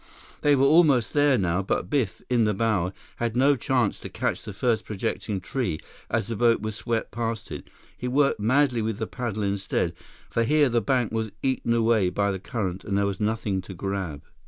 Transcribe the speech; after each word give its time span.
They 0.41 0.55
were 0.55 0.65
almost 0.65 1.13
there 1.13 1.37
now, 1.37 1.61
but 1.61 1.87
Biff, 1.87 2.23
in 2.27 2.45
the 2.45 2.55
bow, 2.55 2.91
had 3.17 3.37
no 3.37 3.55
chance 3.55 3.99
to 3.99 4.09
catch 4.09 4.41
the 4.41 4.51
first 4.51 4.83
projecting 4.83 5.39
tree, 5.39 5.79
as 6.09 6.25
the 6.25 6.35
boat 6.35 6.59
was 6.59 6.75
swept 6.75 7.11
past 7.11 7.51
it. 7.51 7.69
He 7.95 8.07
worked 8.07 8.39
madly 8.39 8.81
with 8.81 8.97
the 8.97 9.05
paddle 9.05 9.43
instead, 9.43 9.93
for 10.27 10.41
here 10.41 10.69
the 10.69 10.81
bank 10.81 11.11
was 11.11 11.31
eaten 11.43 11.75
away 11.75 12.09
by 12.09 12.31
the 12.31 12.39
current, 12.39 12.83
and 12.83 12.97
there 12.97 13.05
was 13.05 13.19
nothing 13.19 13.61
to 13.61 13.75
grab. 13.75 14.23